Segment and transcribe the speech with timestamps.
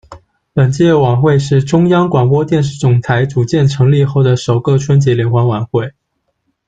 [0.51, 5.93] 本届晚会是中央广播电视总台组建成立后的首个春节联欢晚会。